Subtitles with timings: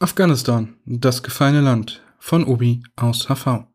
[0.00, 3.66] Afghanistan, das gefallene Land von Obi aus HV.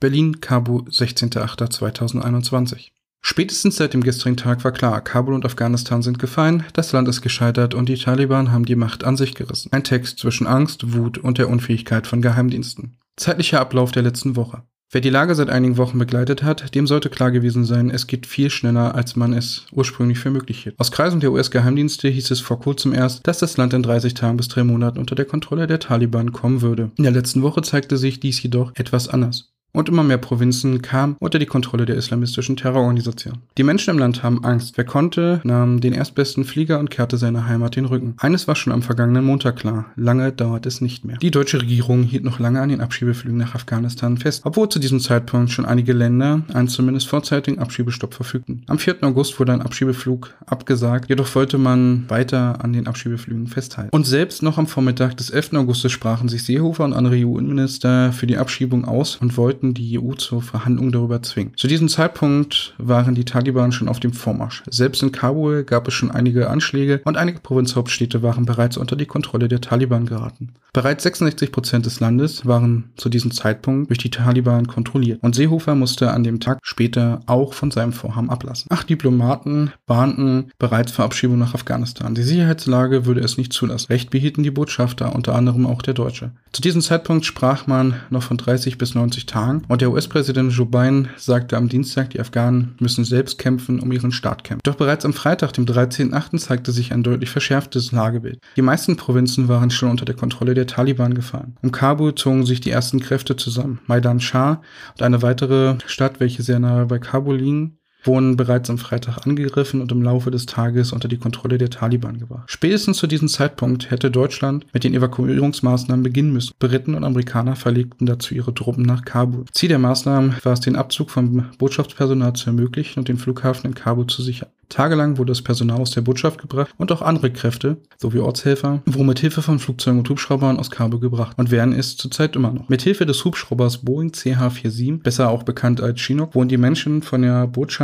[0.00, 2.92] Berlin, Kabul, 16.08.2021.
[3.20, 7.20] Spätestens seit dem gestrigen Tag war klar, Kabul und Afghanistan sind gefallen, das Land ist
[7.20, 9.70] gescheitert und die Taliban haben die Macht an sich gerissen.
[9.72, 12.96] Ein Text zwischen Angst, Wut und der Unfähigkeit von Geheimdiensten.
[13.16, 14.62] Zeitlicher Ablauf der letzten Woche.
[14.92, 18.24] Wer die Lage seit einigen Wochen begleitet hat, dem sollte klar gewesen sein, es geht
[18.24, 20.78] viel schneller, als man es ursprünglich für möglich hielt.
[20.78, 24.36] Aus Kreisen der US-Geheimdienste hieß es vor kurzem erst, dass das Land in 30 Tagen
[24.36, 26.92] bis drei Monaten unter der Kontrolle der Taliban kommen würde.
[26.96, 31.16] In der letzten Woche zeigte sich dies jedoch etwas anders und immer mehr Provinzen kamen
[31.20, 33.34] unter die Kontrolle der islamistischen Terrororganisation.
[33.58, 34.78] Die Menschen im Land haben Angst.
[34.78, 38.14] Wer konnte, nahm den erstbesten Flieger und kehrte seiner Heimat den Rücken.
[38.18, 39.84] Eines war schon am vergangenen Montag klar.
[39.96, 41.18] Lange dauert es nicht mehr.
[41.18, 44.98] Die deutsche Regierung hielt noch lange an den Abschiebeflügen nach Afghanistan fest, obwohl zu diesem
[44.98, 48.62] Zeitpunkt schon einige Länder einen zumindest vorzeitigen Abschiebestopp verfügten.
[48.68, 49.02] Am 4.
[49.02, 53.90] August wurde ein Abschiebeflug abgesagt, jedoch wollte man weiter an den Abschiebeflügen festhalten.
[53.94, 55.52] Und selbst noch am Vormittag des 11.
[55.52, 59.98] Augustes sprachen sich Seehofer und andere EU-Innenminister für die Abschiebung aus und wollten wollten die
[59.98, 61.52] EU zur Verhandlung darüber zwingen.
[61.56, 64.62] Zu diesem Zeitpunkt waren die Taliban schon auf dem Vormarsch.
[64.70, 69.06] Selbst in Kabul gab es schon einige Anschläge und einige Provinzhauptstädte waren bereits unter die
[69.06, 70.52] Kontrolle der Taliban geraten.
[70.72, 75.74] Bereits 66 Prozent des Landes waren zu diesem Zeitpunkt durch die Taliban kontrolliert und Seehofer
[75.74, 78.68] musste an dem Tag später auch von seinem Vorhaben ablassen.
[78.70, 82.14] Acht Diplomaten bahnten bereits Verabschiedung nach Afghanistan.
[82.14, 83.86] Die Sicherheitslage würde es nicht zulassen.
[83.88, 86.32] Recht behielten die Botschafter, unter anderem auch der Deutsche.
[86.52, 89.72] Zu diesem Zeitpunkt sprach man noch von 30 bis 90 Tagen Tagen.
[89.72, 94.12] Und der US-Präsident Joe Biden sagte am Dienstag, die Afghanen müssen selbst kämpfen, um ihren
[94.12, 94.60] Staat kämpfen.
[94.64, 98.38] Doch bereits am Freitag, dem 13.8., zeigte sich ein deutlich verschärftes Lagebild.
[98.56, 101.56] Die meisten Provinzen waren schon unter der Kontrolle der Taliban gefallen.
[101.62, 103.80] Um Kabul zogen sich die ersten Kräfte zusammen.
[103.86, 104.62] Maidan Shah
[104.94, 109.80] und eine weitere Stadt, welche sehr nahe bei Kabul liegen, wurden bereits am Freitag angegriffen
[109.80, 112.50] und im Laufe des Tages unter die Kontrolle der Taliban gebracht.
[112.50, 116.54] Spätestens zu diesem Zeitpunkt hätte Deutschland mit den Evakuierungsmaßnahmen beginnen müssen.
[116.58, 119.44] Briten und Amerikaner verlegten dazu ihre Truppen nach Kabul.
[119.52, 123.74] Ziel der Maßnahmen war es, den Abzug von Botschaftspersonal zu ermöglichen und den Flughafen in
[123.74, 124.48] Kabul zu sichern.
[124.68, 129.06] Tagelang wurde das Personal aus der Botschaft gebracht und auch andere Kräfte, sowie Ortshelfer, wurden
[129.06, 132.68] mit Hilfe von Flugzeugen und Hubschraubern aus Kabul gebracht und werden es zurzeit immer noch.
[132.68, 137.22] Mit Hilfe des Hubschraubers Boeing CH-47, besser auch bekannt als Chinook, wurden die Menschen von
[137.22, 137.76] der Botschaft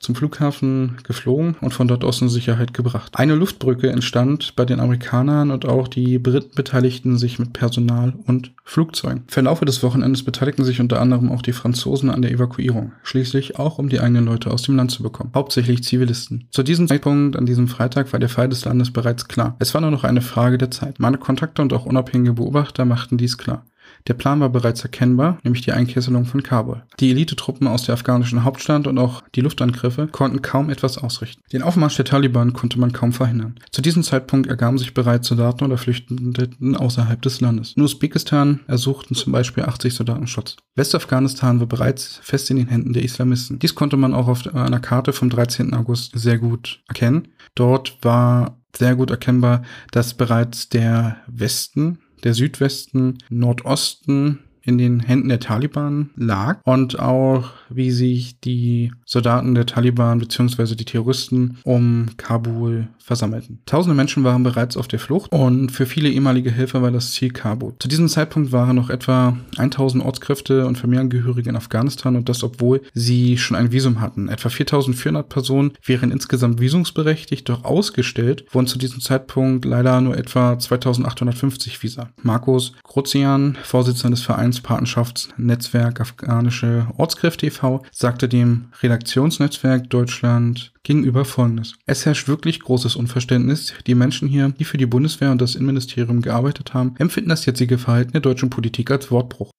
[0.00, 3.12] zum Flughafen geflogen und von dort aus in Sicherheit gebracht.
[3.16, 8.52] Eine Luftbrücke entstand bei den Amerikanern und auch die Briten beteiligten sich mit Personal und
[8.64, 9.24] Flugzeugen.
[9.26, 13.78] Verlaufe des Wochenendes beteiligten sich unter anderem auch die Franzosen an der Evakuierung, schließlich auch
[13.78, 16.46] um die eigenen Leute aus dem Land zu bekommen, hauptsächlich Zivilisten.
[16.50, 19.56] Zu diesem Zeitpunkt, an diesem Freitag, war der Fall des Landes bereits klar.
[19.58, 21.00] Es war nur noch eine Frage der Zeit.
[21.00, 23.64] Meine Kontakte und auch unabhängige Beobachter machten dies klar.
[24.06, 26.82] Der Plan war bereits erkennbar, nämlich die Einkesselung von Kabul.
[27.00, 31.42] Die Elitetruppen aus der afghanischen Hauptstadt und auch die Luftangriffe konnten kaum etwas ausrichten.
[31.52, 33.56] Den Aufmarsch der Taliban konnte man kaum verhindern.
[33.70, 37.74] Zu diesem Zeitpunkt ergaben sich bereits Soldaten oder Flüchtenden außerhalb des Landes.
[37.76, 40.56] In Usbekistan ersuchten zum Beispiel 80 Soldaten Schutz.
[40.74, 43.58] Westafghanistan war bereits fest in den Händen der Islamisten.
[43.58, 45.74] Dies konnte man auch auf einer Karte vom 13.
[45.74, 47.28] August sehr gut erkennen.
[47.54, 55.28] Dort war sehr gut erkennbar, dass bereits der Westen der Südwesten, Nordosten in den Händen
[55.28, 60.74] der Taliban lag und auch wie sich die Soldaten der Taliban bzw.
[60.74, 63.60] die Terroristen um Kabul versammelten.
[63.66, 67.30] Tausende Menschen waren bereits auf der Flucht und für viele ehemalige Helfer war das Ziel
[67.30, 67.74] Kabul.
[67.78, 72.82] Zu diesem Zeitpunkt waren noch etwa 1000 Ortskräfte und Familienangehörige in Afghanistan und das obwohl
[72.94, 74.28] sie schon ein Visum hatten.
[74.28, 80.58] Etwa 4400 Personen wären insgesamt visumsberechtigt, doch ausgestellt wurden zu diesem Zeitpunkt leider nur etwa
[80.58, 82.10] 2850 Visa.
[82.22, 91.74] Markus Grozian, Vorsitzender des Vereins Patenschaftsnetzwerk Afghanische Ortskräfte e.V., sagte dem Redaktionsnetzwerk Deutschland gegenüber Folgendes.
[91.86, 93.74] Es herrscht wirklich großes Unverständnis.
[93.86, 97.78] Die Menschen hier, die für die Bundeswehr und das Innenministerium gearbeitet haben, empfinden das jetzige
[97.78, 99.50] Verhalten der deutschen Politik als Wortbruch.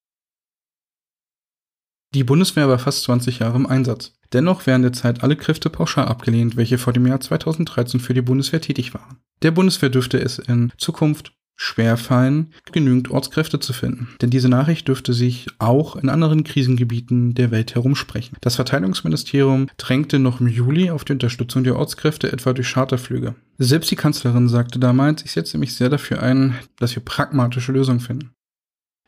[2.14, 4.14] Die Bundeswehr war fast 20 Jahre im Einsatz.
[4.34, 8.62] Dennoch werden derzeit alle Kräfte pauschal abgelehnt, welche vor dem Jahr 2013 für die Bundeswehr
[8.62, 9.18] tätig waren.
[9.42, 14.10] Der Bundeswehr dürfte es in Zukunft schwerfallen, genügend Ortskräfte zu finden.
[14.22, 18.38] Denn diese Nachricht dürfte sich auch in anderen Krisengebieten der Welt herumsprechen.
[18.42, 23.36] Das Verteidigungsministerium drängte noch im Juli auf die Unterstützung der Ortskräfte etwa durch Charterflüge.
[23.58, 28.00] Selbst die Kanzlerin sagte damals, ich setze mich sehr dafür ein, dass wir pragmatische Lösungen
[28.00, 28.32] finden.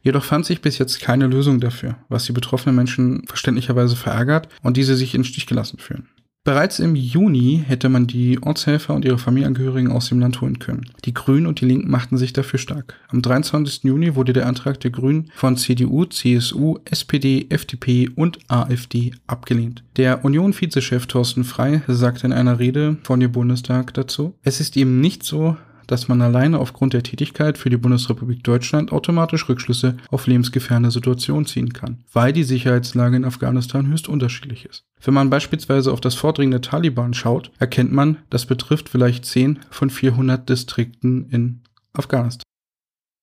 [0.05, 4.77] Jedoch fand sich bis jetzt keine Lösung dafür, was die betroffenen Menschen verständlicherweise verärgert und
[4.77, 6.07] diese sich in Stich gelassen fühlen.
[6.45, 10.91] Bereits im Juni hätte man die Ortshelfer und ihre Familienangehörigen aus dem Land holen können.
[11.03, 12.93] Die Grünen und die Linken machten sich dafür stark.
[13.07, 13.85] Am 23.
[13.85, 19.83] Juni wurde der Antrag der Grünen von CDU, CSU, SPD, FDP und AfD abgelehnt.
[19.97, 25.01] Der Union-Vizechef Thorsten Frey sagte in einer Rede von dem Bundestag dazu, es ist eben
[25.01, 30.27] nicht so, dass man alleine aufgrund der Tätigkeit für die Bundesrepublik Deutschland automatisch Rückschlüsse auf
[30.27, 34.83] lebensgefährdende Situationen ziehen kann, weil die Sicherheitslage in Afghanistan höchst unterschiedlich ist.
[35.03, 39.59] Wenn man beispielsweise auf das Vordringen der Taliban schaut, erkennt man, das betrifft vielleicht 10
[39.69, 41.61] von 400 Distrikten in
[41.93, 42.45] Afghanistan.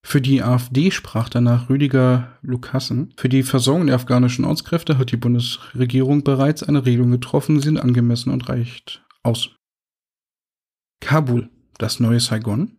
[0.05, 3.15] Für die AfD sprach danach Rüdiger Lukassen.
[3.17, 7.79] Für die Versorgung der afghanischen Ortskräfte hat die Bundesregierung bereits eine Regelung getroffen, sie sind
[7.79, 9.51] angemessen und reicht aus.
[11.01, 11.51] Kabul,
[11.83, 12.79] das neue Saigon.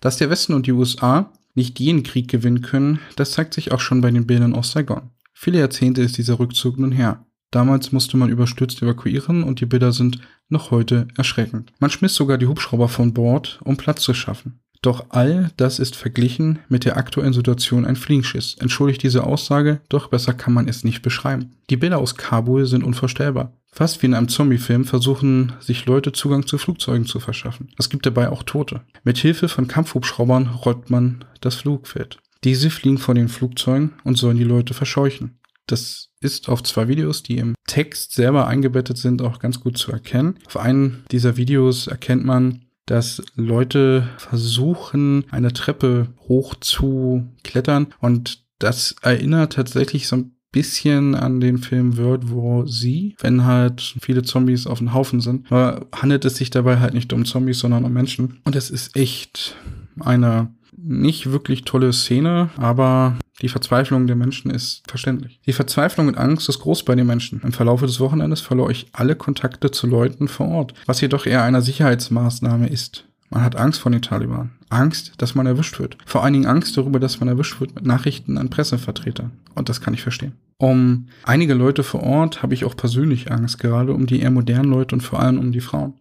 [0.00, 3.80] Dass der Westen und die USA nicht jeden Krieg gewinnen können, das zeigt sich auch
[3.80, 5.10] schon bei den Bildern aus Saigon.
[5.34, 7.26] Viele Jahrzehnte ist dieser Rückzug nun her.
[7.50, 11.72] Damals musste man überstürzt evakuieren und die Bilder sind noch heute erschreckend.
[11.80, 14.60] Man schmiss sogar die Hubschrauber von Bord, um Platz zu schaffen.
[14.82, 18.56] Doch all das ist verglichen mit der aktuellen Situation ein Fliegenschiss.
[18.60, 21.52] Entschuldigt diese Aussage, doch besser kann man es nicht beschreiben.
[21.70, 23.52] Die Bilder aus Kabul sind unvorstellbar.
[23.70, 27.68] Fast wie in einem Zombie-Film versuchen sich Leute Zugang zu Flugzeugen zu verschaffen.
[27.78, 28.80] Es gibt dabei auch Tote.
[29.04, 32.18] Mit Hilfe von Kampfhubschraubern rollt man das Flugfeld.
[32.44, 35.38] Diese fliegen vor den Flugzeugen und sollen die Leute verscheuchen.
[35.66, 39.92] Das ist auf zwei Videos, die im Text selber eingebettet sind, auch ganz gut zu
[39.92, 40.38] erkennen.
[40.46, 48.44] Auf einem dieser Videos erkennt man, dass Leute versuchen, eine Treppe hoch zu klettern und
[48.58, 54.22] das erinnert tatsächlich so ein bisschen an den Film World War Z, wenn halt viele
[54.22, 55.50] Zombies auf dem Haufen sind.
[55.52, 58.40] Aber handelt es sich dabei halt nicht um Zombies, sondern um Menschen.
[58.44, 59.56] Und es ist echt
[60.00, 65.40] eine nicht wirklich tolle Szene, aber die Verzweiflung der Menschen ist verständlich.
[65.46, 67.40] Die Verzweiflung und Angst ist groß bei den Menschen.
[67.42, 71.42] Im Verlauf des Wochenendes verlor ich alle Kontakte zu Leuten vor Ort, was jedoch eher
[71.42, 73.04] eine Sicherheitsmaßnahme ist.
[73.30, 74.52] Man hat Angst vor den Taliban.
[74.70, 75.96] Angst, dass man erwischt wird.
[76.06, 79.30] Vor allen Dingen Angst darüber, dass man erwischt wird mit Nachrichten an Pressevertreter.
[79.54, 80.32] Und das kann ich verstehen.
[80.58, 84.70] Um einige Leute vor Ort habe ich auch persönlich Angst, gerade um die eher modernen
[84.70, 85.94] Leute und vor allem um die Frauen.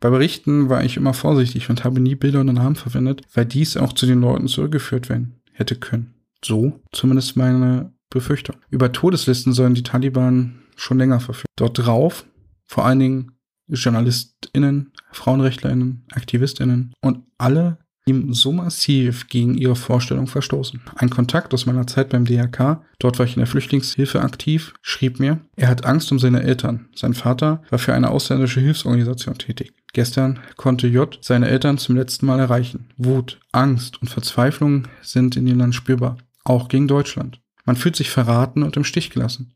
[0.00, 3.76] Bei Berichten war ich immer vorsichtig und habe nie Bilder und Namen verwendet, weil dies
[3.76, 6.14] auch zu den Leuten zurückgeführt werden hätte können.
[6.44, 8.56] So zumindest meine Befürchtung.
[8.70, 11.52] Über Todeslisten sollen die Taliban schon länger verfügen.
[11.56, 12.24] Dort drauf
[12.66, 13.32] vor allen Dingen
[13.68, 20.80] JournalistInnen, FrauenrechtlerInnen, AktivistInnen und alle, ihm so massiv gegen ihre Vorstellung verstoßen.
[20.96, 25.20] Ein Kontakt aus meiner Zeit beim DRK, dort war ich in der Flüchtlingshilfe aktiv, schrieb
[25.20, 26.88] mir, er hat Angst um seine Eltern.
[26.94, 29.74] Sein Vater war für eine ausländische Hilfsorganisation tätig.
[29.92, 32.90] Gestern konnte J seine Eltern zum letzten Mal erreichen.
[32.96, 37.40] Wut, Angst und Verzweiflung sind in dem Land spürbar, auch gegen Deutschland.
[37.64, 39.54] Man fühlt sich verraten und im Stich gelassen.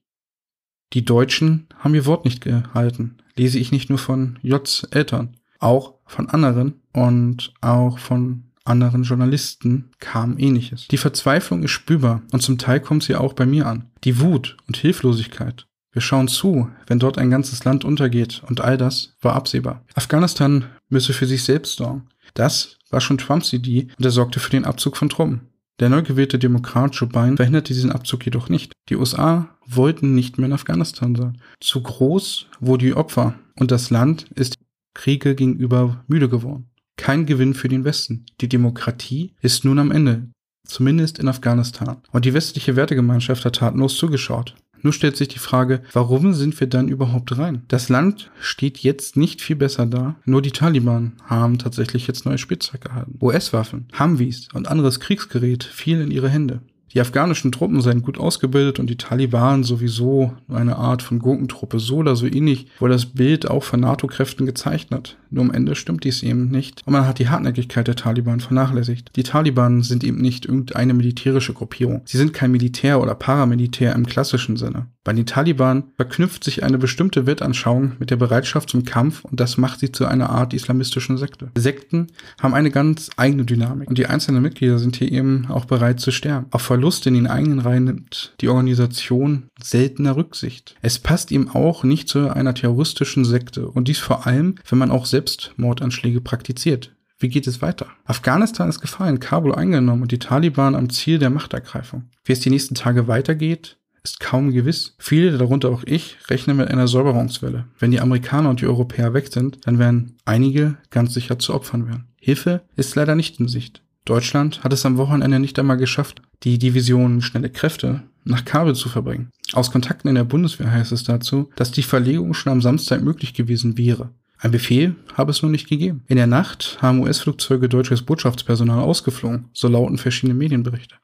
[0.93, 3.17] Die Deutschen haben ihr Wort nicht gehalten.
[3.37, 9.90] Lese ich nicht nur von Js Eltern, auch von anderen und auch von anderen Journalisten
[9.99, 10.88] kam ähnliches.
[10.88, 13.90] Die Verzweiflung ist spürbar und zum Teil kommt sie auch bei mir an.
[14.05, 15.67] Die Wut und Hilflosigkeit.
[15.92, 19.84] Wir schauen zu, wenn dort ein ganzes Land untergeht und all das war absehbar.
[19.94, 22.08] Afghanistan müsse für sich selbst sorgen.
[22.34, 25.48] Das war schon Trumps Idee und er sorgte für den Abzug von Truppen.
[25.80, 28.72] Der neu gewählte Demokrat Joe Biden verhinderte diesen Abzug jedoch nicht.
[28.88, 31.40] Die USA wollten nicht mehr in Afghanistan sein.
[31.60, 34.56] Zu groß wurden die Opfer und das Land ist
[34.94, 36.68] Kriege gegenüber müde geworden.
[36.96, 38.26] Kein Gewinn für den Westen.
[38.40, 40.30] Die Demokratie ist nun am Ende,
[40.66, 41.96] zumindest in Afghanistan.
[42.12, 44.54] Und die westliche Wertegemeinschaft hat tatenlos zugeschaut.
[44.82, 47.62] Nur stellt sich die Frage, warum sind wir dann überhaupt rein?
[47.69, 50.17] Das Land steht jetzt nicht viel besser da.
[50.25, 53.19] Nur die Taliban haben tatsächlich jetzt neue Spielzeug erhalten.
[53.20, 56.60] US-Waffen, Humvees und anderes Kriegsgerät fiel in ihre Hände.
[56.94, 61.96] Die afghanischen Truppen seien gut ausgebildet und die Taliban sowieso eine Art von Gurkentruppe, so
[61.96, 65.17] oder so ähnlich, wurde das Bild auch von NATO-Kräften gezeichnet.
[65.31, 69.11] Nur am Ende stimmt dies eben nicht und man hat die Hartnäckigkeit der Taliban vernachlässigt.
[69.17, 72.03] Die Taliban sind eben nicht irgendeine militärische Gruppierung.
[72.05, 74.87] Sie sind kein Militär oder Paramilitär im klassischen Sinne.
[75.04, 79.56] Bei den Taliban verknüpft sich eine bestimmte Weltanschauung mit der Bereitschaft zum Kampf und das
[79.56, 81.50] macht sie zu einer Art islamistischen Sekte.
[81.58, 82.06] Sekten
[82.40, 86.12] haben eine ganz eigene Dynamik und die einzelnen Mitglieder sind hier eben auch bereit zu
[86.12, 86.46] sterben.
[86.52, 90.76] Auf Verlust in den eigenen Reihen nimmt die Organisation seltener Rücksicht.
[90.82, 94.92] Es passt ihm auch nicht zu einer terroristischen Sekte und dies vor allem, wenn man
[94.92, 96.94] auch selbst Mordanschläge praktiziert.
[97.18, 97.86] Wie geht es weiter?
[98.04, 102.10] Afghanistan ist gefallen, Kabul eingenommen und die Taliban am Ziel der Machtergreifung.
[102.24, 104.94] Wie es die nächsten Tage weitergeht, ist kaum gewiss.
[104.98, 107.66] Viele, darunter auch ich, rechnen mit einer Säuberungswelle.
[107.78, 111.86] Wenn die Amerikaner und die Europäer weg sind, dann werden einige ganz sicher zu Opfern
[111.86, 112.08] werden.
[112.16, 113.82] Hilfe ist leider nicht in Sicht.
[114.04, 118.88] Deutschland hat es am Wochenende nicht einmal geschafft, die Division Schnelle Kräfte nach Kabel zu
[118.88, 119.30] verbringen.
[119.52, 123.34] Aus Kontakten in der Bundeswehr heißt es dazu, dass die Verlegung schon am Samstag möglich
[123.34, 124.10] gewesen wäre.
[124.38, 126.02] Ein Befehl habe es nur nicht gegeben.
[126.08, 130.96] In der Nacht haben US-Flugzeuge deutsches Botschaftspersonal ausgeflogen, so lauten verschiedene Medienberichte.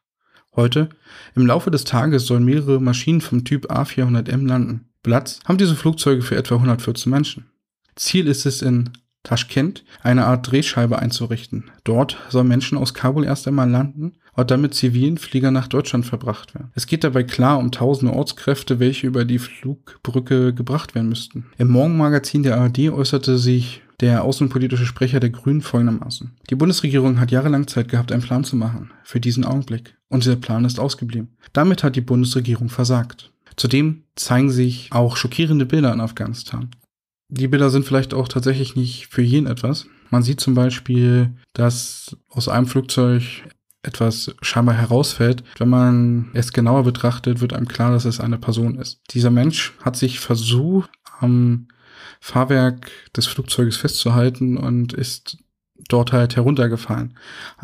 [0.56, 0.88] Heute,
[1.34, 4.88] im Laufe des Tages, sollen mehrere Maschinen vom Typ A400M landen.
[5.02, 7.46] Platz haben diese Flugzeuge für etwa 114 Menschen.
[7.96, 8.90] Ziel ist es in
[9.22, 11.70] Taschkent eine Art Drehscheibe einzurichten.
[11.84, 16.06] Dort sollen Menschen aus Kabul erst einmal landen und dann mit zivilen Flieger nach Deutschland
[16.06, 16.70] verbracht werden.
[16.74, 21.46] Es geht dabei klar um tausende Ortskräfte, welche über die Flugbrücke gebracht werden müssten.
[21.58, 26.36] Im Morgenmagazin der ARD äußerte sich der außenpolitische Sprecher der Grünen folgendermaßen.
[26.50, 28.92] Die Bundesregierung hat jahrelang Zeit gehabt, einen Plan zu machen.
[29.02, 29.96] Für diesen Augenblick.
[30.08, 31.36] Und dieser Plan ist ausgeblieben.
[31.52, 33.32] Damit hat die Bundesregierung versagt.
[33.56, 36.70] Zudem zeigen sich auch schockierende Bilder in Afghanistan.
[37.28, 39.86] Die Bilder sind vielleicht auch tatsächlich nicht für jeden etwas.
[40.10, 43.22] Man sieht zum Beispiel, dass aus einem Flugzeug
[43.82, 45.44] etwas scheinbar herausfällt.
[45.58, 49.00] Wenn man es genauer betrachtet, wird einem klar, dass es eine Person ist.
[49.10, 50.90] Dieser Mensch hat sich versucht,
[51.20, 51.68] am
[52.20, 55.38] Fahrwerk des Flugzeuges festzuhalten und ist
[55.88, 57.14] dort halt heruntergefallen.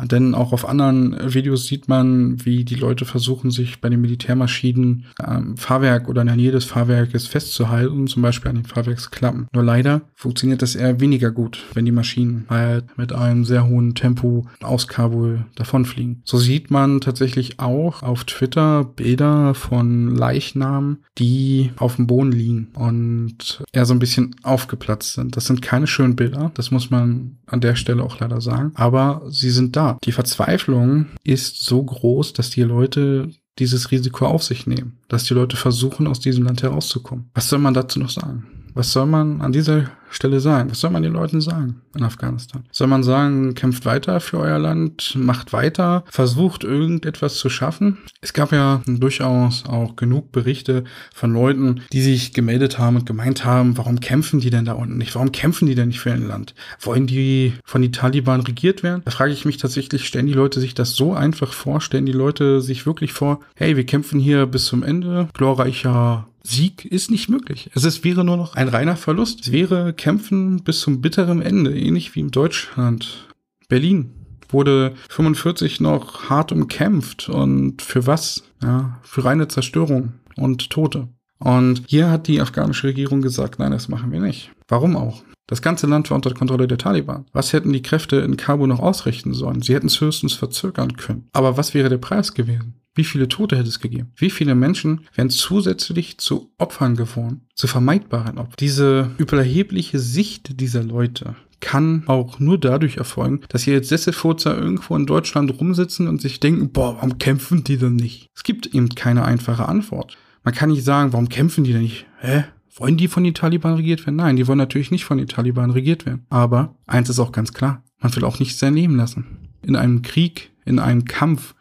[0.03, 5.05] Denn auch auf anderen Videos sieht man, wie die Leute versuchen, sich bei den Militärmaschinen
[5.19, 9.47] am Fahrwerk oder in der Nähe des Fahrwerkes festzuhalten, zum Beispiel an den Fahrwerksklappen.
[9.53, 13.95] Nur leider funktioniert das eher weniger gut, wenn die Maschinen halt mit einem sehr hohen
[13.95, 16.21] Tempo aus Kabul davonfliegen.
[16.25, 22.67] So sieht man tatsächlich auch auf Twitter Bilder von Leichnamen, die auf dem Boden liegen
[22.73, 25.35] und eher so ein bisschen aufgeplatzt sind.
[25.35, 28.71] Das sind keine schönen Bilder, das muss man an der Stelle auch leider sagen.
[28.75, 29.97] Aber sie sind da.
[30.03, 33.29] Die Verzweiflung ist so groß, dass die Leute
[33.59, 34.97] dieses Risiko auf sich nehmen.
[35.07, 37.29] Dass die Leute versuchen, aus diesem Land herauszukommen.
[37.33, 38.45] Was soll man dazu noch sagen?
[38.73, 40.71] Was soll man an dieser Stelle sagen?
[40.71, 42.63] Was soll man den Leuten sagen in Afghanistan?
[42.71, 47.97] Soll man sagen, kämpft weiter für euer Land, macht weiter, versucht irgendetwas zu schaffen?
[48.21, 53.45] Es gab ja durchaus auch genug Berichte von Leuten, die sich gemeldet haben und gemeint
[53.45, 55.15] haben, warum kämpfen die denn da unten nicht?
[55.15, 56.55] Warum kämpfen die denn nicht für ein Land?
[56.79, 59.01] Wollen die von den Taliban regiert werden?
[59.05, 61.81] Da frage ich mich tatsächlich, stellen die Leute sich das so einfach vor?
[61.81, 66.85] Stellen die Leute sich wirklich vor, hey, wir kämpfen hier bis zum Ende, glorreicher Sieg
[66.85, 67.71] ist nicht möglich.
[67.73, 69.41] Es ist, wäre nur noch ein reiner Verlust.
[69.41, 73.27] Es wäre Kämpfen bis zum bitteren Ende, ähnlich wie in Deutschland.
[73.69, 74.11] Berlin
[74.49, 78.43] wurde 45 noch hart umkämpft und für was?
[78.61, 81.07] Ja, für reine Zerstörung und Tote.
[81.39, 84.51] Und hier hat die afghanische Regierung gesagt, nein, das machen wir nicht.
[84.67, 85.23] Warum auch?
[85.47, 87.25] Das ganze Land war unter Kontrolle der Taliban.
[87.33, 89.63] Was hätten die Kräfte in Kabul noch ausrichten sollen?
[89.63, 91.29] Sie hätten es höchstens verzögern können.
[91.33, 92.75] Aber was wäre der Preis gewesen?
[92.95, 94.11] Wie viele Tote hätte es gegeben?
[94.15, 98.55] Wie viele Menschen wären zusätzlich zu Opfern geworden, zu vermeidbaren Opfern?
[98.59, 104.95] Diese überhebliche Sicht dieser Leute kann auch nur dadurch erfolgen, dass hier jetzt Sesselfurzer irgendwo
[104.95, 108.29] in Deutschland rumsitzen und sich denken, boah, warum kämpfen die denn nicht?
[108.35, 110.17] Es gibt eben keine einfache Antwort.
[110.43, 112.05] Man kann nicht sagen, warum kämpfen die denn nicht?
[112.19, 112.45] Hä?
[112.77, 114.17] Wollen die von den Taliban regiert werden?
[114.17, 116.25] Nein, die wollen natürlich nicht von den Taliban regiert werden.
[116.29, 119.49] Aber eins ist auch ganz klar, man will auch nicht sein Leben lassen.
[119.61, 121.55] In einem Krieg, in einem Kampf,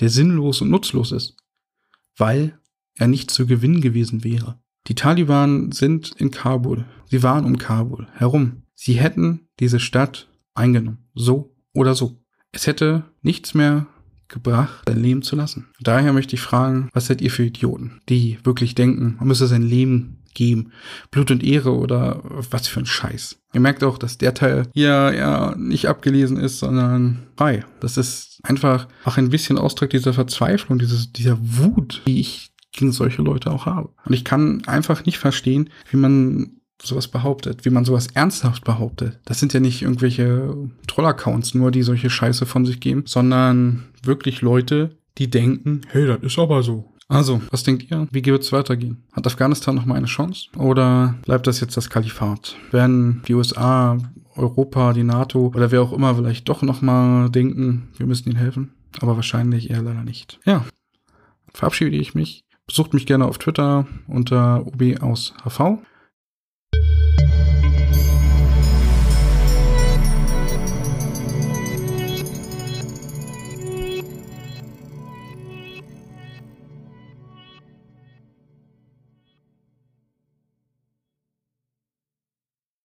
[0.00, 1.36] der sinnlos und nutzlos ist,
[2.16, 2.58] weil
[2.94, 4.60] er nicht zu gewinnen gewesen wäre.
[4.86, 6.86] Die Taliban sind in Kabul.
[7.06, 8.62] Sie waren um Kabul herum.
[8.74, 11.08] Sie hätten diese Stadt eingenommen.
[11.14, 12.22] So oder so.
[12.52, 13.86] Es hätte nichts mehr
[14.28, 15.68] gebracht, sein Leben zu lassen.
[15.80, 19.62] Daher möchte ich fragen, was seid ihr für Idioten, die wirklich denken, man müsse sein
[19.62, 20.72] Leben geben.
[21.10, 22.20] Blut und Ehre oder
[22.50, 23.36] was für ein Scheiß.
[23.52, 27.64] Ihr merkt auch, dass der Teil hier ja nicht abgelesen ist, sondern frei.
[27.80, 32.92] Das ist einfach auch ein bisschen Ausdruck dieser Verzweiflung, dieses, dieser Wut, die ich gegen
[32.92, 33.90] solche Leute auch habe.
[34.04, 39.18] Und ich kann einfach nicht verstehen, wie man sowas behauptet, wie man sowas ernsthaft behauptet.
[39.24, 40.54] Das sind ja nicht irgendwelche
[40.86, 46.22] Troll-Accounts nur, die solche Scheiße von sich geben, sondern wirklich Leute, die denken, hey, das
[46.22, 46.92] ist aber so.
[47.10, 48.06] Also, was denkt ihr?
[48.12, 49.02] Wie wird es weitergehen?
[49.12, 50.48] Hat Afghanistan noch mal eine Chance?
[50.56, 52.56] Oder bleibt das jetzt das Kalifat?
[52.70, 53.98] Werden die USA,
[54.36, 58.38] Europa, die NATO oder wer auch immer vielleicht doch noch mal denken, wir müssen ihnen
[58.38, 58.72] helfen?
[59.00, 60.38] Aber wahrscheinlich eher leider nicht.
[60.44, 60.64] Ja,
[61.52, 62.44] verabschiede ich mich.
[62.66, 65.78] Besucht mich gerne auf Twitter unter OB aus HV.